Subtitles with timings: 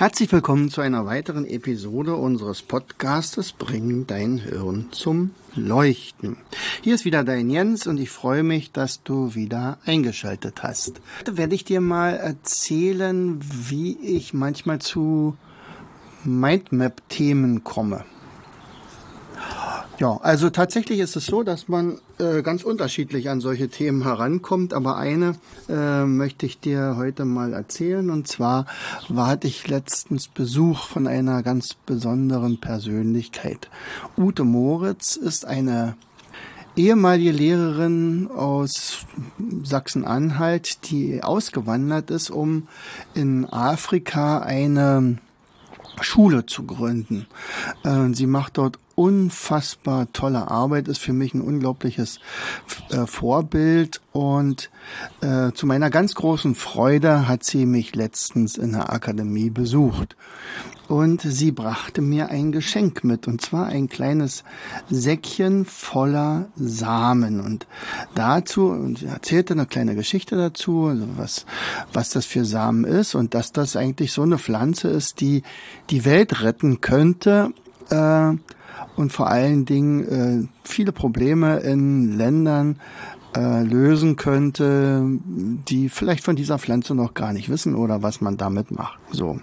[0.00, 6.38] Herzlich willkommen zu einer weiteren Episode unseres Podcastes Bring dein Hirn zum Leuchten.
[6.80, 11.02] Hier ist wieder dein Jens und ich freue mich, dass du wieder eingeschaltet hast.
[11.18, 15.36] Heute werde ich dir mal erzählen, wie ich manchmal zu
[16.24, 18.06] Mindmap-Themen komme.
[20.00, 24.72] Ja, also tatsächlich ist es so, dass man äh, ganz unterschiedlich an solche Themen herankommt,
[24.72, 25.34] aber eine
[25.68, 28.64] äh, möchte ich dir heute mal erzählen und zwar
[29.10, 33.68] war, hatte ich letztens Besuch von einer ganz besonderen Persönlichkeit.
[34.16, 35.96] Ute Moritz ist eine
[36.76, 39.00] ehemalige Lehrerin aus
[39.64, 42.68] Sachsen-Anhalt, die ausgewandert ist, um
[43.12, 45.18] in Afrika eine
[46.00, 47.26] Schule zu gründen.
[47.84, 52.20] Äh, sie macht dort unfassbar tolle Arbeit, ist für mich ein unglaubliches
[52.90, 54.00] äh, Vorbild.
[54.12, 54.70] Und
[55.20, 60.16] äh, zu meiner ganz großen Freude hat sie mich letztens in der Akademie besucht.
[60.90, 64.42] Und sie brachte mir ein Geschenk mit und zwar ein kleines
[64.90, 67.38] Säckchen voller Samen.
[67.40, 67.68] Und
[68.16, 71.46] dazu und sie erzählte eine kleine Geschichte dazu, also was
[71.92, 75.44] was das für Samen ist und dass das eigentlich so eine Pflanze ist, die
[75.90, 77.52] die Welt retten könnte.
[77.90, 78.32] Äh,
[78.96, 82.78] und vor allen Dingen äh, viele Probleme in Ländern
[83.36, 88.36] äh, lösen könnte, die vielleicht von dieser Pflanze noch gar nicht wissen oder was man
[88.36, 88.98] damit macht.
[89.12, 89.38] So.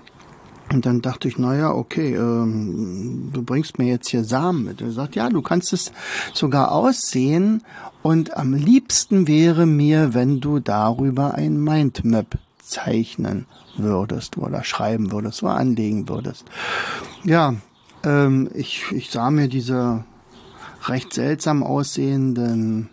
[0.71, 4.81] Und dann dachte ich, naja, okay, ähm, du bringst mir jetzt hier Samen mit.
[4.81, 5.93] Er sagt, ja, du kannst es
[6.33, 7.63] sogar aussehen
[8.01, 13.45] und am liebsten wäre mir, wenn du darüber ein Mindmap zeichnen
[13.77, 16.45] würdest oder schreiben würdest oder anlegen würdest.
[17.23, 17.55] Ja,
[18.03, 20.03] ähm, ich, ich sah mir diese
[20.87, 22.89] recht seltsam aussehenden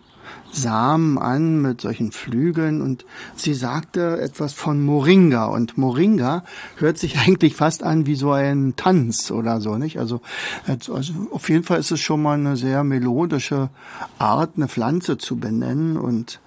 [0.51, 3.05] Samen an mit solchen Flügeln und
[3.35, 6.43] sie sagte etwas von Moringa und Moringa
[6.77, 9.99] hört sich eigentlich fast an wie so ein Tanz oder so, nicht?
[9.99, 10.21] Also,
[10.67, 13.69] also auf jeden Fall ist es schon mal eine sehr melodische
[14.17, 16.39] Art, eine Pflanze zu benennen und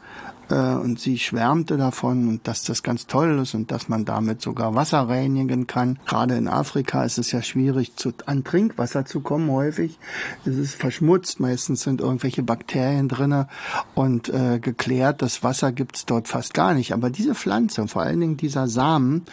[0.54, 4.74] und sie schwärmte davon und dass das ganz toll ist und dass man damit sogar
[4.74, 5.98] Wasser reinigen kann.
[6.06, 9.98] Gerade in Afrika ist es ja schwierig, zu, an Trinkwasser zu kommen häufig.
[10.44, 13.48] Es ist verschmutzt, meistens sind irgendwelche Bakterien drinne
[13.94, 16.92] und äh, geklärt, das Wasser gibt's dort fast gar nicht.
[16.92, 19.24] Aber diese Pflanze, vor allen Dingen dieser Samen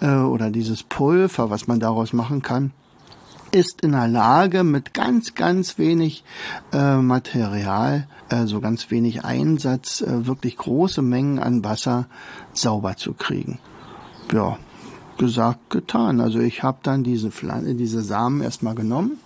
[0.00, 2.72] äh, oder dieses Pulver, was man daraus machen kann,
[3.52, 6.24] ist in der Lage, mit ganz, ganz wenig
[6.72, 12.06] äh, Material, also ganz wenig Einsatz, äh, wirklich große Mengen an Wasser
[12.52, 13.58] sauber zu kriegen.
[14.32, 14.58] Ja,
[15.20, 16.18] gesagt, getan.
[16.18, 19.18] Also ich habe dann diese Pflanze, diese Samen erstmal genommen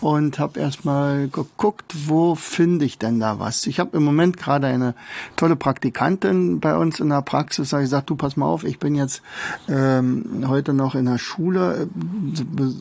[0.00, 3.66] und habe erstmal geguckt, wo finde ich denn da was.
[3.66, 4.94] Ich habe im Moment gerade eine
[5.34, 7.70] tolle Praktikantin bei uns in der Praxis.
[7.70, 9.22] Da ich gesagt, du pass mal auf, ich bin jetzt
[9.68, 11.88] ähm, heute noch in der Schule.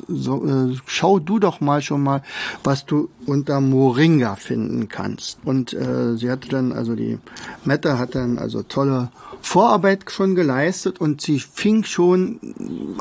[0.07, 2.21] So, äh, schau du doch mal schon mal,
[2.63, 5.39] was du unter Moringa finden kannst.
[5.43, 7.17] Und äh, sie hat dann, also die
[7.65, 9.09] Mette hat dann also tolle
[9.41, 12.39] Vorarbeit schon geleistet und sie fing schon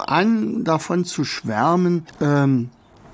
[0.07, 2.71] an, davon zu schwärmen, ähm,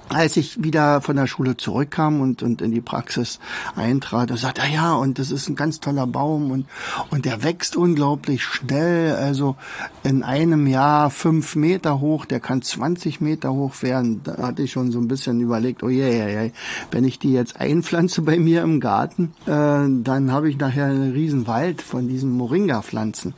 [0.09, 3.39] als ich wieder von der Schule zurückkam und, und in die Praxis
[3.77, 6.67] eintrat, und sagte, ah ja, und das ist ein ganz toller Baum und,
[7.11, 9.57] und der wächst unglaublich schnell, also
[10.03, 14.23] in einem Jahr fünf Meter hoch, der kann 20 Meter hoch werden.
[14.25, 16.53] Da hatte ich schon so ein bisschen überlegt, oh je, je, je
[16.91, 21.13] wenn ich die jetzt einpflanze bei mir im Garten, äh, dann habe ich nachher einen
[21.13, 23.35] riesen Wald von diesen Moringa-Pflanzen.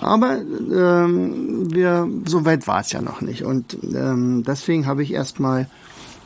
[0.00, 3.44] Aber ähm, wir, so weit war es ja noch nicht.
[3.44, 5.68] Und ähm, deswegen habe ich erstmal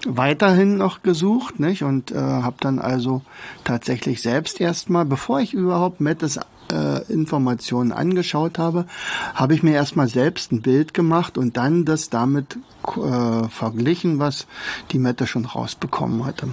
[0.06, 1.82] weiterhin noch gesucht, nicht?
[1.82, 3.22] Und äh, habe dann also
[3.64, 6.38] tatsächlich selbst erstmal, bevor ich überhaupt Mettes
[6.72, 8.86] äh, Informationen angeschaut habe,
[9.34, 12.58] habe ich mir erstmal selbst ein Bild gemacht und dann das damit
[12.96, 14.46] äh, verglichen, was
[14.92, 16.48] die Mette schon rausbekommen hatte.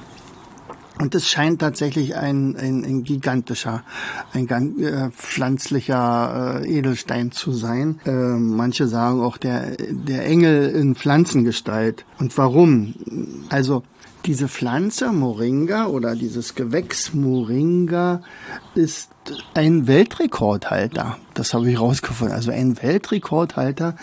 [1.02, 3.84] Und es scheint tatsächlich ein, ein, ein gigantischer,
[4.34, 4.48] ein
[4.80, 8.00] äh, pflanzlicher äh, Edelstein zu sein.
[8.06, 12.06] Äh, manche sagen auch der, der Engel in Pflanzengestalt.
[12.20, 12.94] Und warum?
[13.50, 13.84] Also
[14.26, 18.22] Diese Pflanze Moringa oder dieses Gewächs Moringa
[18.76, 19.10] ist
[19.56, 21.18] ein Weltrekordhalter.
[21.34, 22.36] Das habe ich rausgefunden.
[22.36, 23.96] Also ein Weltrekordhalter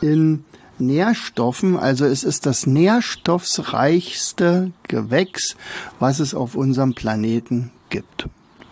[0.00, 0.44] in
[0.78, 1.78] Nährstoffen.
[1.78, 5.56] Also es ist das nährstoffsreichste Gewächs,
[5.98, 8.28] was es auf unserem Planeten gibt.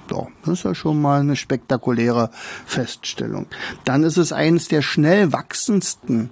[0.08, 2.30] So, das ist ja schon mal eine spektakuläre
[2.66, 3.46] Feststellung.
[3.84, 6.30] Dann ist es eines der schnell wachsendsten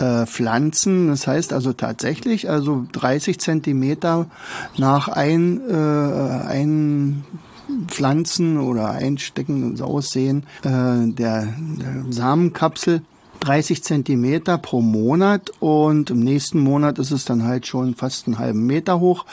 [0.00, 1.08] äh, Pflanzen.
[1.08, 4.26] Das heißt also tatsächlich, also 30 Zentimeter
[4.76, 7.24] nach ein, äh, ein
[7.86, 13.02] Pflanzen oder Einstecken und Aussehen äh, der, der Samenkapsel
[13.42, 18.38] 30 Zentimeter pro Monat und im nächsten Monat ist es dann halt schon fast einen
[18.38, 19.26] halben Meter hoch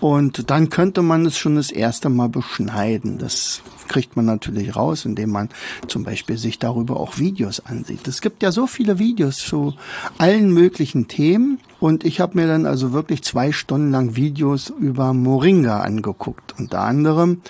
[0.00, 3.16] und dann könnte man es schon das erste Mal beschneiden.
[3.16, 5.48] Das kriegt man natürlich raus, indem man
[5.88, 8.06] zum Beispiel sich darüber auch Videos ansieht.
[8.06, 9.72] Es gibt ja so viele Videos zu
[10.18, 15.14] allen möglichen Themen und ich habe mir dann also wirklich zwei Stunden lang Videos über
[15.14, 17.40] Moringa angeguckt, unter anderem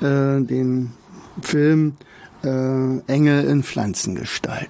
[0.00, 0.92] äh, den
[1.40, 1.94] Film
[2.44, 4.68] äh, Engel in Pflanzengestalt.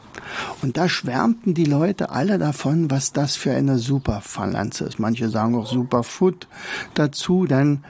[0.62, 4.98] Und da schwärmten die Leute alle davon, was das für eine Superpflanze ist.
[4.98, 6.48] Manche sagen auch Superfood
[6.94, 7.84] dazu, denn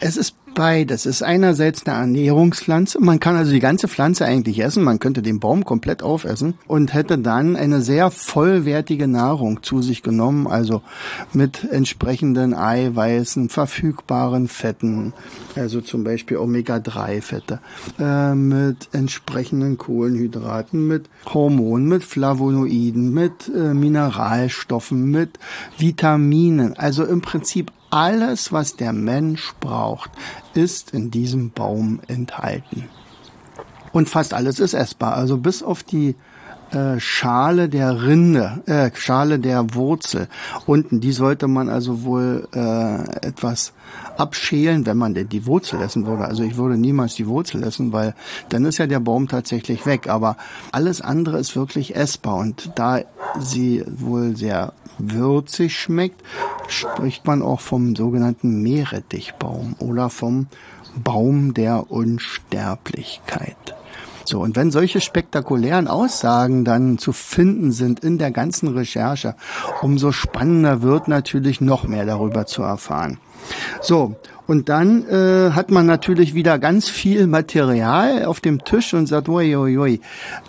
[0.00, 1.06] es ist beides.
[1.06, 3.00] Es ist einerseits eine Ernährungspflanze.
[3.00, 4.82] Man kann also die ganze Pflanze eigentlich essen.
[4.82, 10.02] Man könnte den Baum komplett aufessen und hätte dann eine sehr vollwertige Nahrung zu sich
[10.02, 10.46] genommen.
[10.46, 10.82] Also
[11.32, 15.12] mit entsprechenden Eiweißen, verfügbaren Fetten,
[15.56, 17.60] also zum Beispiel Omega-3-Fette,
[17.98, 25.38] äh, mit entsprechenden Kohlenhydraten, mit Hormonen, mit Flavonoiden, mit äh, Mineralstoffen, mit
[25.76, 26.76] Vitaminen.
[26.76, 30.10] Also im Prinzip alles, was der Mensch braucht,
[30.52, 32.88] ist in diesem Baum enthalten.
[33.92, 36.16] Und fast alles ist essbar, also bis auf die
[36.72, 40.26] äh, Schale der Rinde, äh, Schale der Wurzel
[40.66, 43.72] unten, die sollte man also wohl äh, etwas
[44.16, 46.24] abschälen, wenn man denn die Wurzel essen würde.
[46.24, 48.16] Also ich würde niemals die Wurzel essen, weil
[48.48, 50.08] dann ist ja der Baum tatsächlich weg.
[50.08, 50.36] Aber
[50.72, 53.02] alles andere ist wirklich essbar und da
[53.38, 56.22] sie wohl sehr würzig schmeckt,
[56.68, 60.46] spricht man auch vom sogenannten Meerrettichbaum oder vom
[60.96, 63.74] Baum der Unsterblichkeit.
[64.26, 69.34] So, und wenn solche spektakulären Aussagen dann zu finden sind in der ganzen Recherche,
[69.82, 73.18] umso spannender wird natürlich noch mehr darüber zu erfahren.
[73.80, 74.16] So,
[74.46, 79.28] und dann äh, hat man natürlich wieder ganz viel Material auf dem Tisch und sagt,
[79.28, 80.00] ui, ui, ui,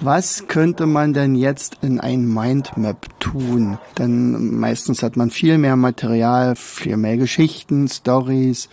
[0.02, 3.78] was könnte man denn jetzt in ein Mindmap tun?
[3.98, 8.68] Denn meistens hat man viel mehr Material, viel mehr Geschichten, Stories,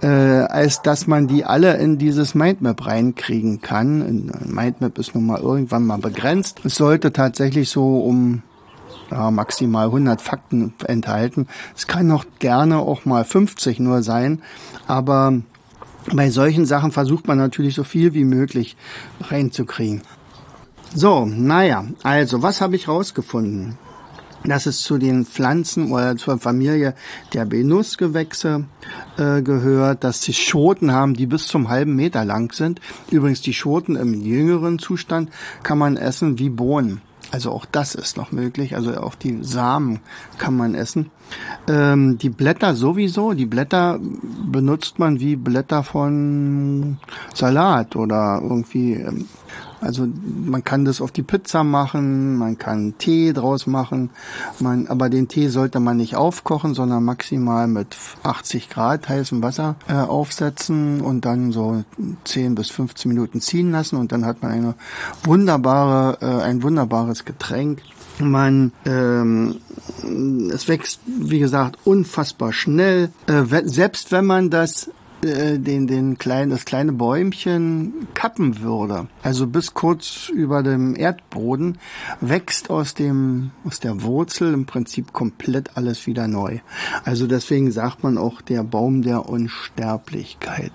[0.00, 4.00] äh, als dass man die alle in dieses Mindmap reinkriegen kann.
[4.00, 6.60] Ein Mindmap ist nun mal irgendwann mal begrenzt.
[6.64, 8.42] Es sollte tatsächlich so um
[9.10, 11.46] ja, maximal 100 Fakten enthalten.
[11.76, 14.42] Es kann auch gerne auch mal 50 nur sein,
[14.86, 15.40] aber
[16.12, 18.76] bei solchen Sachen versucht man natürlich so viel wie möglich
[19.20, 20.02] reinzukriegen.
[20.94, 23.78] So, naja, also was habe ich rausgefunden?
[24.44, 26.94] dass es zu den Pflanzen oder zur Familie
[27.32, 28.64] der Benussgewächse
[29.16, 32.80] äh, gehört, dass sie Schoten haben, die bis zum halben Meter lang sind.
[33.10, 35.30] Übrigens die Schoten im jüngeren Zustand
[35.62, 37.00] kann man essen wie Bohnen.
[37.32, 38.76] Also auch das ist noch möglich.
[38.76, 40.00] Also auch die Samen
[40.36, 41.10] kann man essen.
[41.66, 43.32] Ähm, die Blätter sowieso.
[43.32, 43.98] Die Blätter
[44.44, 46.98] benutzt man wie Blätter von
[47.32, 49.28] Salat oder irgendwie ähm,
[49.82, 54.10] also man kann das auf die Pizza machen, man kann Tee draus machen,
[54.60, 59.74] man, aber den Tee sollte man nicht aufkochen, sondern maximal mit 80 Grad heißem Wasser
[59.88, 61.84] äh, aufsetzen und dann so
[62.24, 64.74] 10 bis 15 Minuten ziehen lassen und dann hat man eine
[65.24, 67.82] wunderbare, äh, ein wunderbares Getränk.
[68.18, 69.56] Man, ähm,
[70.52, 73.10] es wächst, wie gesagt, unfassbar schnell.
[73.26, 74.90] Äh, selbst wenn man das
[75.24, 81.78] äh, den, den kleinen, das kleine Bäumchen kappen würde, also bis kurz über dem Erdboden,
[82.20, 86.58] wächst aus dem, aus der Wurzel im Prinzip komplett alles wieder neu.
[87.04, 90.72] Also deswegen sagt man auch der Baum der Unsterblichkeit.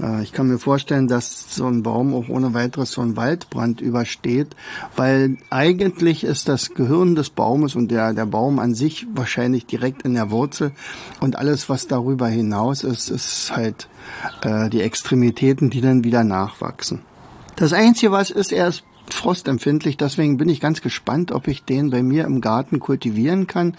[0.00, 3.80] Äh, ich kann mir vorstellen, dass so ein Baum auch ohne weiteres so einen Waldbrand
[3.80, 4.54] übersteht,
[4.96, 10.02] weil eigentlich ist das Gehirn des Baumes und der, der Baum an sich wahrscheinlich direkt
[10.02, 10.72] in der Wurzel
[11.20, 13.88] und alles, was darüber hinaus ist, ist halt
[14.42, 17.00] äh, die Extremitäten, die dann wieder nachwachsen.
[17.56, 21.90] Das Einzige, was ist, er ist frostempfindlich, deswegen bin ich ganz gespannt, ob ich den
[21.90, 23.74] bei mir im Garten kultivieren kann.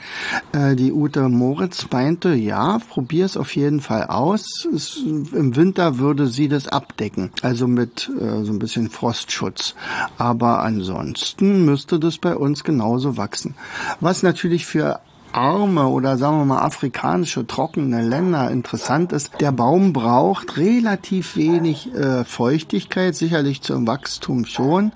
[0.52, 4.68] Äh, die Ute Moritz meinte, ja, probier es auf jeden Fall aus.
[4.74, 9.76] Es, Im Winter würde sie das abdecken, also mit äh, so ein bisschen Frostschutz.
[10.18, 13.56] Aber ansonsten müsste das bei uns genauso wachsen.
[14.00, 15.00] Was natürlich für
[15.34, 19.32] arme oder sagen wir mal afrikanische trockene Länder interessant ist.
[19.40, 24.92] Der Baum braucht relativ wenig äh, Feuchtigkeit, sicherlich zum Wachstum schon,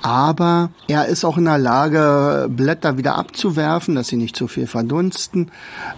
[0.00, 4.66] aber er ist auch in der Lage, Blätter wieder abzuwerfen, dass sie nicht zu viel
[4.66, 5.50] verdunsten.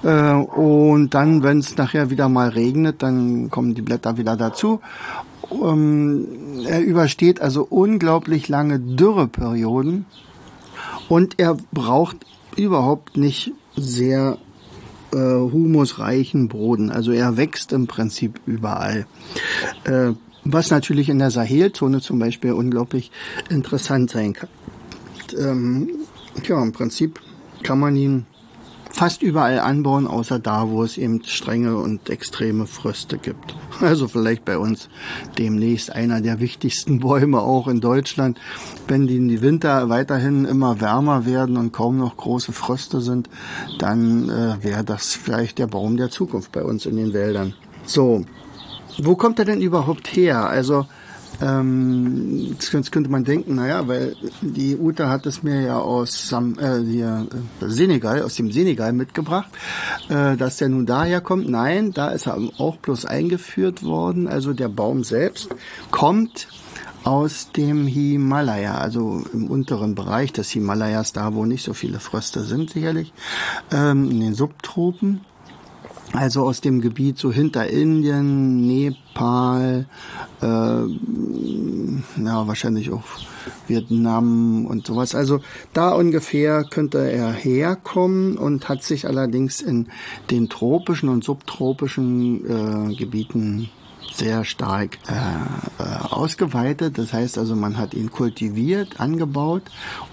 [0.03, 4.81] Äh, und dann, wenn es nachher wieder mal regnet, dann kommen die Blätter wieder dazu.
[5.51, 6.27] Ähm,
[6.67, 10.07] er übersteht also unglaublich lange Dürreperioden
[11.09, 12.17] und er braucht
[12.57, 14.39] überhaupt nicht sehr
[15.13, 16.91] äh, humusreichen Boden.
[16.91, 19.07] Also er wächst im Prinzip überall.
[19.85, 20.13] Äh,
[20.45, 23.11] was natürlich in der Sahelzone zum Beispiel unglaublich
[23.49, 24.51] interessant sein kann.
[25.15, 25.91] Und, ähm,
[26.47, 27.21] ja, im Prinzip
[27.63, 28.27] kann man ihn
[28.95, 33.55] fast überall anbauen, außer da, wo es eben strenge und extreme Fröste gibt.
[33.81, 34.89] Also vielleicht bei uns
[35.37, 38.39] demnächst einer der wichtigsten Bäume auch in Deutschland.
[38.87, 43.29] Wenn die, die Winter weiterhin immer wärmer werden und kaum noch große Fröste sind,
[43.79, 47.55] dann äh, wäre das vielleicht der Baum der Zukunft bei uns in den Wäldern.
[47.85, 48.25] So,
[49.03, 50.49] wo kommt er denn überhaupt her?
[50.49, 50.87] Also
[51.41, 56.59] ähm, jetzt könnte man denken, naja, weil die Uta hat es mir ja aus Sam,
[56.59, 57.27] äh, hier,
[57.61, 59.51] äh, Senegal, aus dem Senegal mitgebracht,
[60.09, 61.49] äh, dass der nun daher kommt.
[61.49, 64.29] Nein, da ist er auch bloß eingeführt worden.
[64.29, 65.49] Also der Baum selbst
[65.91, 66.49] kommt
[67.05, 72.41] aus dem Himalaya, also im unteren Bereich des Himalayas, da wo nicht so viele Fröste
[72.41, 73.13] sind sicherlich,
[73.71, 75.21] ähm, in den Subtropen
[76.15, 79.87] also aus dem Gebiet so hinter Indien, Nepal,
[80.41, 83.03] äh, ja wahrscheinlich auch
[83.67, 85.15] Vietnam und sowas.
[85.15, 85.41] Also
[85.73, 89.89] da ungefähr könnte er herkommen und hat sich allerdings in
[90.31, 93.71] den tropischen und subtropischen äh, Gebieten
[94.17, 96.99] sehr stark äh, äh, ausgeweitet.
[96.99, 99.63] Das heißt also, man hat ihn kultiviert, angebaut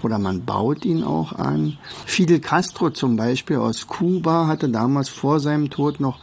[0.02, 1.78] oder man baut ihn auch an.
[2.06, 6.18] Fidel Castro zum Beispiel aus Kuba hatte damals vor seinem Tod noch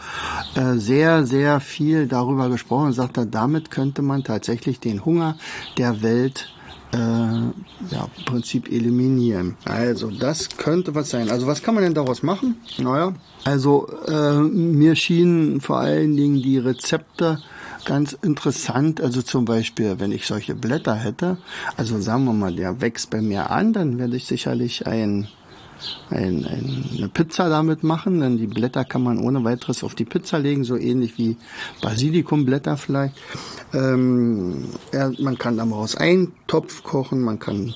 [0.56, 5.38] äh, sehr, sehr viel darüber gesprochen und sagte, damit könnte man tatsächlich den Hunger
[5.78, 6.50] der Welt
[6.92, 9.56] äh, ja, im Prinzip eliminieren.
[9.66, 11.30] Also das könnte was sein.
[11.30, 12.58] Also was kann man denn daraus machen?
[12.78, 17.40] Naja, also äh, mir schienen vor allen Dingen die Rezepte
[17.86, 19.02] ganz interessant.
[19.02, 21.38] Also zum Beispiel, wenn ich solche Blätter hätte,
[21.78, 25.28] also sagen wir mal, der wächst bei mir an, dann werde ich sicherlich ein,
[26.10, 30.06] ein, ein, eine Pizza damit machen, denn die Blätter kann man ohne weiteres auf die
[30.06, 31.38] Pizza legen, so ähnlich wie
[31.82, 33.16] Basilikumblätter vielleicht.
[33.74, 37.74] Ähm, ja, man kann daraus einen Topf kochen, man kann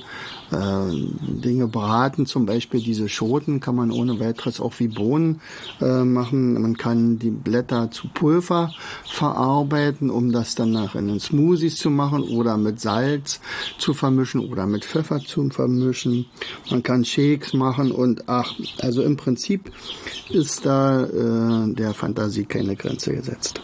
[0.51, 5.41] Dinge braten, zum Beispiel diese Schoten kann man ohne weiteres auch wie Bohnen
[5.81, 6.61] äh, machen.
[6.61, 8.73] Man kann die Blätter zu Pulver
[9.05, 13.39] verarbeiten, um das dann nach in den Smoothies zu machen oder mit Salz
[13.77, 16.25] zu vermischen oder mit Pfeffer zu vermischen.
[16.69, 19.71] Man kann Shakes machen und ach, also im Prinzip
[20.29, 23.61] ist da äh, der Fantasie keine Grenze gesetzt.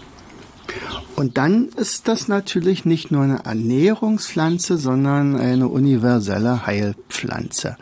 [1.15, 7.77] Und dann ist das natürlich nicht nur eine Ernährungspflanze, sondern eine universelle Heilpflanze.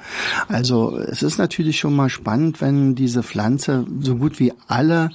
[0.48, 5.12] Also es ist natürlich schon mal spannend, wenn diese Pflanze so gut wie alle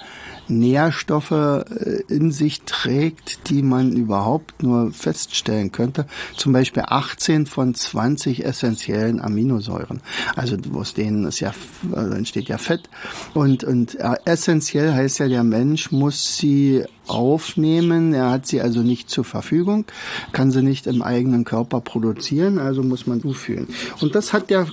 [0.58, 6.06] Nährstoffe äh, in sich trägt, die man überhaupt nur feststellen könnte.
[6.36, 10.00] Zum Beispiel 18 von 20 essentiellen Aminosäuren.
[10.36, 11.52] Also aus denen ist ja,
[11.92, 12.88] also entsteht ja Fett.
[13.34, 18.14] Und, und äh, essentiell heißt ja, der Mensch muss sie aufnehmen.
[18.14, 19.84] Er hat sie also nicht zur Verfügung,
[20.32, 23.68] kann sie nicht im eigenen Körper produzieren, also muss man zuführen.
[24.00, 24.66] Und das hat der,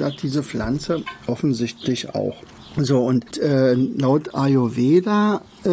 [0.00, 2.36] hat diese Pflanze offensichtlich auch.
[2.76, 5.68] So, und äh, laut Ayurveda, äh,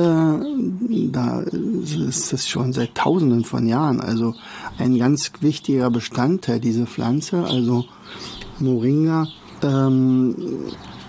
[1.11, 4.33] da ist es schon seit tausenden von Jahren, also
[4.79, 7.85] ein ganz wichtiger Bestandteil, diese Pflanze, also
[8.59, 9.27] Moringa,
[9.61, 10.35] ähm,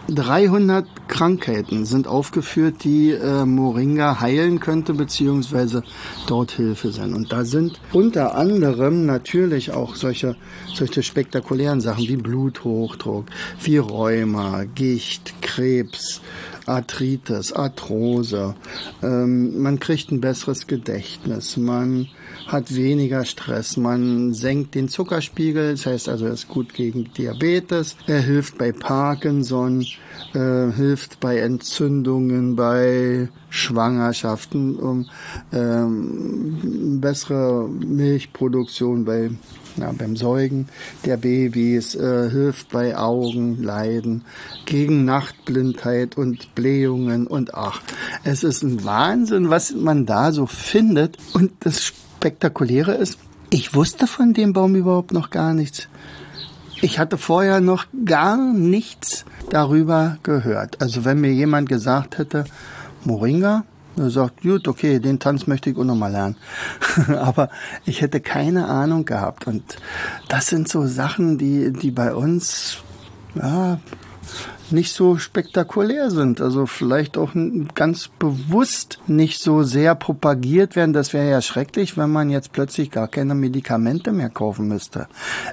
[0.09, 5.83] 300 Krankheiten sind aufgeführt, die äh, Moringa heilen könnte, beziehungsweise
[6.27, 7.13] dort Hilfe sein.
[7.13, 10.37] Und da sind unter anderem natürlich auch solche,
[10.73, 13.27] solche spektakulären Sachen wie Bluthochdruck,
[13.63, 16.21] wie Rheuma, Gicht, Krebs,
[16.67, 18.55] Arthritis, Arthrose.
[19.03, 21.57] Ähm, man kriegt ein besseres Gedächtnis.
[21.57, 22.09] Man
[22.47, 23.77] hat weniger Stress.
[23.77, 27.97] Man senkt den Zuckerspiegel, das heißt also, er ist gut gegen Diabetes.
[28.07, 29.85] Er hilft bei Parkinson,
[30.35, 35.07] äh, hilft bei Entzündungen, bei Schwangerschaften, um
[35.53, 39.31] ähm, bessere Milchproduktion bei
[39.77, 40.69] ja, beim Säugen
[41.05, 44.25] der Babys, äh, hilft bei Augenleiden,
[44.65, 47.83] gegen Nachtblindheit und Blähungen und ach,
[48.25, 51.19] es ist ein Wahnsinn, was man da so findet.
[51.35, 53.19] Und das Spektakuläre ist,
[53.51, 55.89] ich wusste von dem Baum überhaupt noch gar nichts.
[56.81, 60.81] Ich hatte vorher noch gar nichts darüber gehört.
[60.81, 62.45] Also wenn mir jemand gesagt hätte,
[63.05, 63.65] Moringa,
[63.97, 66.37] er sagt, gut, okay, den Tanz möchte ich auch nochmal lernen.
[67.19, 67.51] Aber
[67.85, 69.47] ich hätte keine Ahnung gehabt.
[69.47, 69.77] Und
[70.29, 72.79] das sind so Sachen, die, die bei uns,
[73.35, 73.79] ja,
[74.71, 76.41] nicht so spektakulär sind.
[76.41, 77.33] Also vielleicht auch
[77.75, 80.93] ganz bewusst nicht so sehr propagiert werden.
[80.93, 85.09] Das wäre ja schrecklich, wenn man jetzt plötzlich gar keine Medikamente mehr kaufen müsste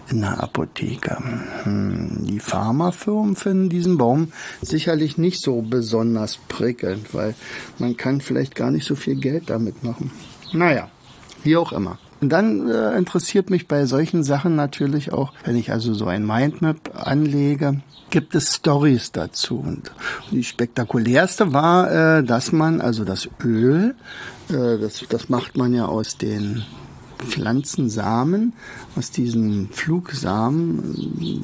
[0.09, 1.17] in der Apotheke.
[1.63, 7.35] Hm, die Pharmafirmen finden diesen Baum sicherlich nicht so besonders prickelnd, weil
[7.79, 10.11] man kann vielleicht gar nicht so viel Geld damit machen.
[10.51, 10.89] Naja,
[11.43, 11.97] wie auch immer.
[12.21, 16.25] Und dann äh, interessiert mich bei solchen Sachen natürlich auch, wenn ich also so ein
[16.25, 19.57] Mindmap anlege, gibt es Stories dazu.
[19.59, 19.91] Und
[20.31, 23.95] die spektakulärste war, äh, dass man also das Öl,
[24.49, 26.63] äh, das, das macht man ja aus den
[27.23, 28.53] Pflanzensamen,
[28.95, 30.95] aus diesen Flugsamen.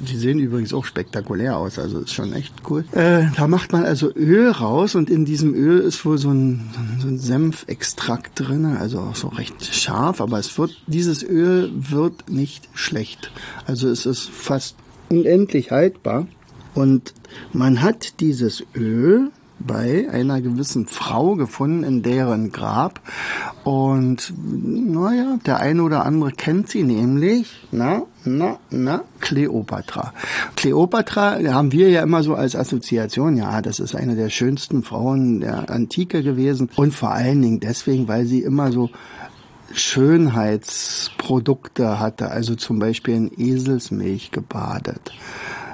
[0.07, 2.85] Die sehen übrigens auch spektakulär aus, also ist schon echt cool.
[2.91, 6.69] Äh, da macht man also Öl raus und in diesem Öl ist wohl so ein,
[6.99, 12.29] so ein Senfextrakt drin, also auch so recht scharf, aber es wird, dieses Öl wird
[12.29, 13.31] nicht schlecht.
[13.65, 14.75] Also es ist fast
[15.09, 16.27] unendlich haltbar.
[16.75, 17.13] Und
[17.51, 22.99] man hat dieses Öl bei einer gewissen Frau gefunden in deren Grab.
[23.63, 30.13] Und naja, der eine oder andere kennt sie nämlich, na, na, na, Kleopatra.
[30.55, 35.41] Kleopatra haben wir ja immer so als Assoziation, ja, das ist eine der schönsten Frauen
[35.41, 36.69] der Antike gewesen.
[36.75, 38.89] Und vor allen Dingen deswegen, weil sie immer so
[39.73, 45.11] Schönheitsprodukte hatte, also zum Beispiel in Eselsmilch gebadet.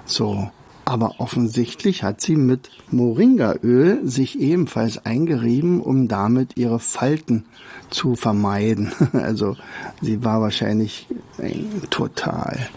[0.05, 0.49] So.
[0.85, 7.45] Aber offensichtlich hat sie mit Moringaöl sich ebenfalls eingerieben, um damit ihre Falten
[7.89, 8.91] zu vermeiden.
[9.13, 9.55] Also
[10.01, 11.07] sie war wahrscheinlich
[11.39, 12.69] ein total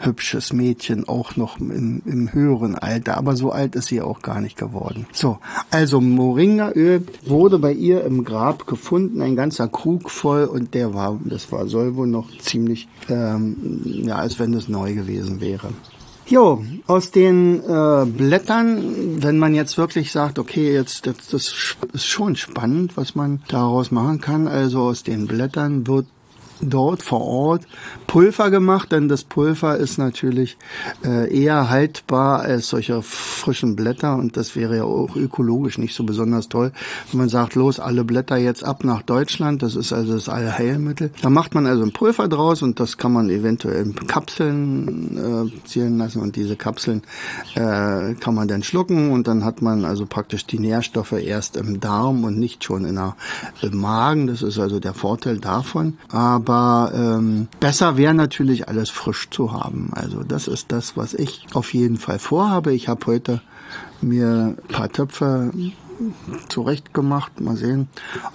[0.00, 4.40] hübsches Mädchen, auch noch im, im höheren Alter, aber so alt ist sie auch gar
[4.40, 5.06] nicht geworden.
[5.12, 5.38] So,
[5.70, 11.20] also Moringaöl wurde bei ihr im Grab gefunden, ein ganzer Krug voll und der war,
[11.24, 15.68] das war soll wohl noch ziemlich, ähm, ja, als wenn es neu gewesen wäre.
[16.26, 21.54] Jo, aus den äh, Blättern, wenn man jetzt wirklich sagt, okay, jetzt das, das
[21.92, 24.48] ist schon spannend, was man daraus machen kann.
[24.48, 26.06] Also aus den Blättern wird
[26.62, 27.66] dort vor Ort
[28.06, 30.56] Pulver gemacht, denn das Pulver ist natürlich
[31.04, 36.04] äh, eher haltbar als solche frischen Blätter und das wäre ja auch ökologisch nicht so
[36.04, 36.72] besonders toll,
[37.10, 41.10] wenn man sagt, los, alle Blätter jetzt ab nach Deutschland, das ist also das Allheilmittel.
[41.22, 45.66] Da macht man also ein Pulver draus und das kann man eventuell in Kapseln äh,
[45.66, 47.02] zielen lassen und diese Kapseln
[47.54, 51.80] äh, kann man dann schlucken und dann hat man also praktisch die Nährstoffe erst im
[51.80, 53.16] Darm und nicht schon in der,
[53.62, 55.94] im Magen, das ist also der Vorteil davon.
[56.10, 59.90] Aber aber ähm, besser wäre natürlich alles frisch zu haben.
[59.94, 62.74] Also das ist das, was ich auf jeden Fall vorhabe.
[62.74, 63.40] Ich habe heute
[64.02, 65.50] mir ein paar Töpfe
[66.48, 67.40] zurecht gemacht.
[67.40, 67.88] Mal sehen,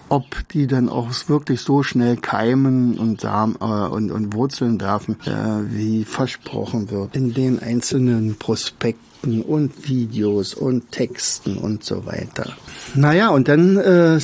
[0.10, 5.18] ob die dann auch wirklich so schnell keimen und Samen äh, und, und Wurzeln werfen,
[5.26, 12.54] äh, wie versprochen wird in den einzelnen Prospekten und Videos und Texten und so weiter.
[12.96, 14.20] Naja, und dann äh,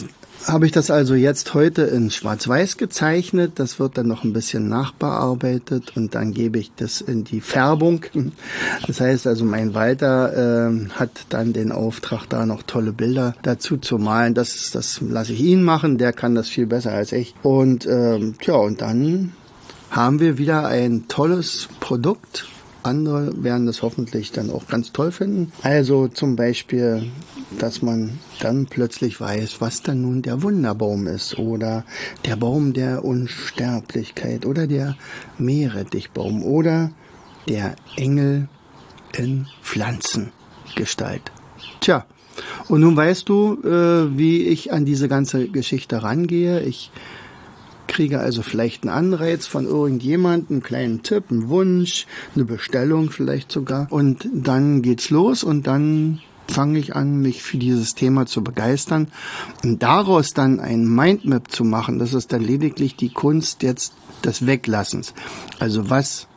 [0.48, 3.54] habe ich das also jetzt heute in Schwarz-Weiß gezeichnet.
[3.56, 8.06] Das wird dann noch ein bisschen nachbearbeitet und dann gebe ich das in die Färbung.
[8.88, 13.78] Das heißt also, mein Walter äh, hat dann den Auftrag, da noch tolle Bilder dazu
[13.78, 14.34] zu malen.
[14.34, 15.98] Das, das lasse ich ihn machen.
[15.98, 17.34] Der kann das viel besser als ich.
[17.44, 19.34] Und ähm, ja, und dann
[19.90, 22.48] haben wir wieder ein tolles Produkt
[22.84, 25.52] andere werden das hoffentlich dann auch ganz toll finden.
[25.62, 27.12] Also zum Beispiel,
[27.60, 31.86] dass man dann plötzlich weiß, was dann nun der Wunderbaum ist oder
[32.26, 34.96] der Baum der Unsterblichkeit oder der
[35.38, 36.92] Meerrettichbaum oder
[37.48, 38.48] der Engel
[39.18, 41.32] in Pflanzengestalt.
[41.80, 42.06] Tja,
[42.68, 46.62] und nun weißt du, äh, wie ich an diese ganze Geschichte rangehe.
[46.62, 46.92] Ich
[47.94, 53.52] kriege also vielleicht einen Anreiz von irgendjemandem, einen kleinen Tipp, einen Wunsch, eine Bestellung vielleicht
[53.52, 53.88] sogar.
[53.92, 59.10] Und dann geht's los und dann fange ich an, mich für dieses Thema zu begeistern
[59.64, 62.00] und daraus dann ein Mindmap zu machen.
[62.00, 63.94] Das ist dann lediglich die Kunst jetzt
[64.26, 65.14] des Weglassens.
[65.60, 66.28] Also was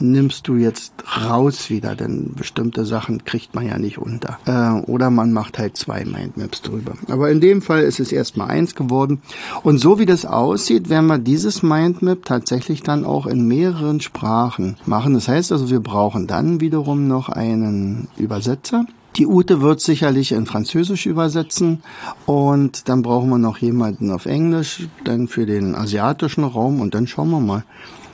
[0.00, 4.38] nimmst du jetzt raus wieder, denn bestimmte Sachen kriegt man ja nicht unter.
[4.46, 6.92] Äh, oder man macht halt zwei Mindmaps drüber.
[7.08, 9.20] Aber in dem Fall ist es erstmal eins geworden.
[9.62, 14.76] Und so wie das aussieht, werden wir dieses Mindmap tatsächlich dann auch in mehreren Sprachen
[14.86, 15.14] machen.
[15.14, 18.84] Das heißt also, wir brauchen dann wiederum noch einen Übersetzer.
[19.16, 21.82] Die Ute wird sicherlich in Französisch übersetzen
[22.24, 27.08] und dann brauchen wir noch jemanden auf Englisch, dann für den asiatischen Raum und dann
[27.08, 27.64] schauen wir mal,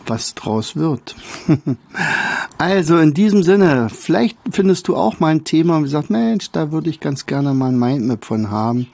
[0.07, 1.15] was draus wird.
[2.59, 6.73] also in diesem Sinne, vielleicht findest du auch mal ein Thema und sagst, Mensch, da
[6.73, 8.89] würde ich ganz gerne mal ein Mindmap von haben.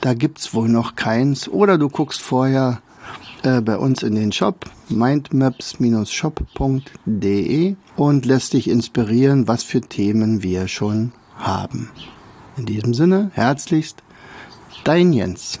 [0.00, 1.48] Da gibt's wohl noch keins.
[1.48, 2.82] Oder du guckst vorher
[3.42, 10.68] äh, bei uns in den Shop mindmaps-shop.de und lässt dich inspirieren, was für Themen wir
[10.68, 11.90] schon haben.
[12.56, 14.02] In diesem Sinne, herzlichst,
[14.84, 15.60] dein Jens.